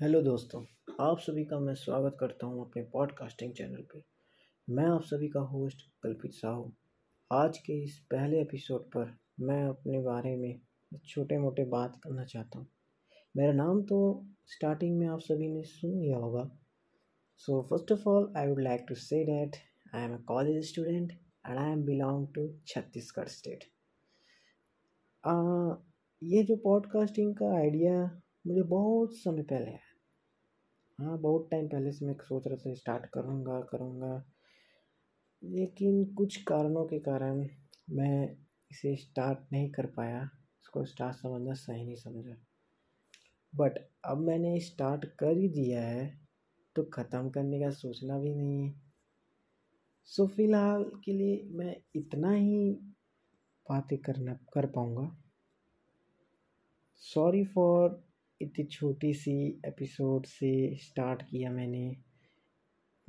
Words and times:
Hello 0.00 0.20
दोस्तों, 0.22 0.62
आप 1.00 1.18
सभी 1.20 1.44
का 1.44 1.58
मैं 1.60 1.74
स्वागत 1.74 2.16
करता 2.20 2.46
हूँ 2.46 2.60
अपने 2.60 2.82
पॉडकास्टिंग 2.82 3.52
चैनल 3.54 3.82
पे। 3.92 4.00
मैं 4.68 4.84
आप 4.84 5.02
सभी 5.04 5.28
का 5.28 5.40
होस्ट 5.40 5.82
कल्पित 6.02 6.32
साहू। 6.34 6.72
आज 7.30 7.58
के 7.58 7.72
इस 7.82 7.98
पहले 8.10 8.40
एपिसोड 8.40 8.84
पर 8.94 9.12
मैं 9.40 9.62
अपने 9.64 10.00
बारे 10.02 10.34
में 10.36 10.60
छोटे 11.08 11.38
मोटे 11.38 11.64
बात 11.64 12.00
करना 12.04 12.24
चाहता 12.24 12.58
हूँ। 12.58 12.66
मेरा 13.34 13.52
नाम 13.52 13.82
तो 13.82 13.98
स्टार्टिंग 14.46 14.96
में 14.98 15.06
आप 15.08 15.20
सभी 15.20 15.48
ने 15.48 15.62
सुन 15.64 15.90
लिया 15.90 16.18
होगा। 16.18 16.48
So 17.40 17.60
first 17.70 17.92
of 17.92 18.08
all 18.08 18.32
I 18.36 18.48
would 18.48 18.62
like 18.62 18.86
to 18.88 18.94
say 18.94 19.22
that 19.24 19.56
I 19.94 20.04
am 20.04 20.14
a 20.14 20.20
college 20.28 20.64
student 20.68 21.12
and 21.46 21.58
I 21.58 21.72
am 21.72 21.84
belong 21.84 22.26
to 22.34 22.48
Chhattisgarh 22.66 23.28
state 23.28 23.64
ये 26.22 26.42
जो 26.42 26.56
पॉडकास्टिंग 26.64 27.34
का 27.34 27.54
आइडिया 27.58 28.02
मुझे 28.46 28.62
बहुत 28.62 29.14
समय 29.14 29.42
पहले 29.42 29.70
है 29.70 29.89
हाँ 31.00 31.16
बहुत 31.18 31.48
टाइम 31.50 31.68
पहले 31.68 31.92
से 31.92 32.06
मैं 32.06 32.14
सोच 32.14 32.46
रहा 32.46 32.56
था 32.56 32.74
स्टार्ट 32.74 33.06
करूँगा 33.06 33.60
करूँगा। 33.60 34.24
लेकिन 35.42 36.04
कुछ 36.14 36.36
कारणों 36.42 36.84
के 36.84 36.98
कारण 36.98 37.38
मैं 37.90 38.36
इसे 38.70 38.94
स्टार्ट 38.96 39.38
नहीं 39.52 39.70
कर 39.70 39.86
पाया। 39.86 40.22
इसको 40.62 40.84
स्टार्ट 40.84 41.16
समझना 41.16 41.54
सही 41.54 41.84
नहीं 41.84 41.96
समझा। 41.96 42.34
बट 43.54 43.78
अब 44.04 44.18
मैंने 44.18 44.58
स्टार्ट 44.60 45.04
कर 45.04 45.36
ही 45.36 45.48
दिया 45.48 45.82
है 45.82 46.04
तो 46.76 46.82
ख़त्म 46.82 47.30
करने 47.30 47.60
का 47.60 47.70
सोचना 47.70 48.18
भी 48.18 48.34
नहीं 48.34 48.62
है। 48.62 48.74
सो 50.04 50.26
फ़िलहाल 50.26 50.84
के 51.04 51.12
लिए 51.12 51.42
मैं 51.52 51.76
इतना 51.96 52.32
ही 52.32 52.70
बातें 53.66 53.98
करना, 53.98 54.38
कर 54.52 54.66
पाऊँगा। 54.66 55.16
सॉरी 57.02 57.44
फॉर 57.44 58.09
इतनी 58.42 58.64
छोटी 58.64 59.14
सी 59.14 59.60
एपिसोड 59.66 60.26
से 60.26 60.76
स्टार्ट 60.76 61.22
किया 61.22 61.50
मैंने। 61.50 61.96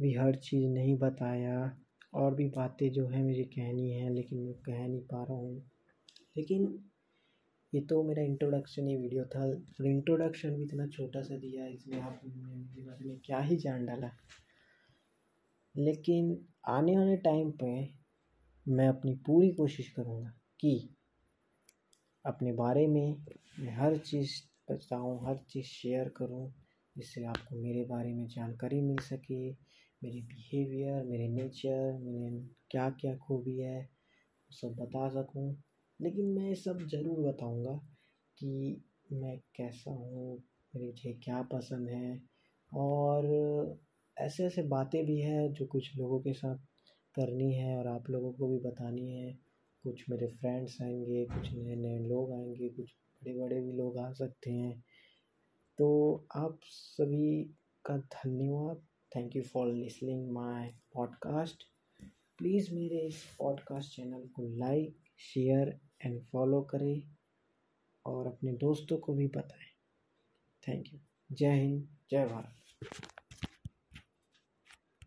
भी 0.01 0.13
हर 0.13 0.35
चीज़ 0.35 0.67
नहीं 0.67 0.97
बताया, 0.97 1.77
और 2.13 2.35
भी 2.35 2.47
बातें 2.49 2.91
जो 2.91 3.07
है 3.07 3.23
मुझे 3.23 3.43
कहनी 3.43 3.91
है, 3.91 4.13
लेकिन 4.13 4.39
मैं 4.39 4.53
कह 4.53 4.87
नहीं 4.87 5.01
पा 5.01 5.23
रहा 5.23 5.37
हूँ। 5.37 5.71
लेकिन 6.37 6.83
ये 7.75 7.81
तो 7.81 8.03
मेरा 8.03 8.23
इंट्रोडक्शन 8.23 8.87
ही 8.87 8.97
वीडियो 8.97 9.25
था। 9.25 9.39
और 9.45 9.85
इंट्रोडक्शन 9.85 10.55
भी 10.55 10.63
इतना 10.63 10.87
छोटा 10.87 11.21
सा 11.21 11.37
दिया, 11.37 11.67
इसमें 11.67 12.01
आप 12.01 12.21
मेरे 12.25 12.81
बारे 12.83 13.05
में 13.05 13.19
क्या 13.25 13.39
ही 13.39 13.57
जान 13.57 13.85
डाला। 13.85 14.11
लेकिन 15.77 16.45
आने 16.67 16.97
वाले 16.97 17.17
टाइम 17.17 17.51
पे 17.51 17.89
मैं 18.67 18.87
अपनी 18.87 19.15
पूरी 19.15 19.51
कोशिश 19.51 19.89
करूँगा 19.89 20.33
कि 20.59 20.89
अपने 22.25 22.53
बारे 22.53 22.87
में 22.87 23.25
मैं 23.59 23.75
हर 23.75 23.97
चीज़ 23.97 24.50
बताऊँ 24.73 25.19
हर 25.27 25.37
चीज़ 25.49 25.65
शेयर 25.65 26.09
करूँ, 26.09 26.51
जिससे 26.95 27.23
आपको 27.25 27.55
मेरे 27.55 27.83
बारे 27.85 28.13
में 28.13 28.27
जानकारी 28.27 28.81
मिल 28.81 28.97
सके। 28.97 29.49
मेरे 30.01 30.21
बिहेवियर 30.21 31.03
मेरे 31.03 31.27
नेचर 31.27 31.97
मेरे 32.03 32.29
क्या 32.71 32.89
क्या 32.89 33.15
खूबी 33.17 33.57
है 33.59 33.89
सब 34.51 34.75
बता 34.79 35.09
सकूँ। 35.09 35.55
लेकिन 35.99 36.25
मैं 36.25 36.53
सब 36.55 36.79
ज़रूर 36.87 37.19
बताऊँगा 37.27 37.73
कि 38.37 38.81
मैं 39.13 39.37
कैसा 39.55 39.91
हूँ, 39.91 40.43
मुझे 40.73 41.13
क्या 41.13 41.41
पसंद 41.43 41.89
है। 41.89 42.21
और 42.71 43.79
ऐसे 44.17 44.45
ऐसे 44.45 44.63
बातें 44.63 45.05
भी 45.05 45.19
हैं 45.21 45.51
जो 45.53 45.65
कुछ 45.65 45.97
लोगों 45.97 46.19
के 46.19 46.33
साथ 46.33 46.57
करनी 47.15 47.53
है 47.55 47.77
और 47.77 47.87
आप 47.87 48.09
लोगों 48.09 48.31
को 48.33 48.47
भी 48.47 48.59
बतानी 48.59 49.11
है। 49.11 49.33
कुछ 49.83 50.03
मेरे 50.09 50.27
फ्रेंड्स 50.27 50.77
आएँगे, 50.81 51.25
कुछ 51.25 51.49
नए 51.53 51.75
नए 51.75 51.99
लोग 51.99 52.33
आएँगे, 52.33 52.69
कुछ 52.69 52.95
बड़े 53.23 53.33
बड़े 53.33 53.61
भी 53.61 53.71
लोग 53.71 53.97
आ 53.97 54.11
सकते 54.11 54.51
हैं। 54.51 54.83
तो 55.77 56.27
आप 56.35 56.59
सभी 56.63 57.43
का 57.85 57.97
धन्यवाद। 57.97 58.87
Thank 59.15 59.35
you 59.35 59.41
for 59.41 59.67
listening 59.67 60.31
my 60.31 60.75
podcast 60.93 61.63
please 62.37 62.73
मेरे 62.75 62.99
इस 62.99 63.35
पॉडकास्ट 63.39 63.95
चैनल 63.95 64.27
को 64.27 64.43
लाइक 64.43 64.97
शेयर 65.33 65.79
एंड 66.01 66.25
फॉलो 66.25 66.61
करें 66.61 67.03
और 68.05 68.27
अपने 68.27 68.53
दोस्तों 68.53 68.97
को 68.97 69.13
भी 69.13 69.27
बताएँ। 69.27 69.71
थैंक 70.67 70.93
यू 70.93 70.99
जय 71.31 71.53
हिंद, 71.53 71.97
जय 72.11 72.25
भारत। 72.25 72.60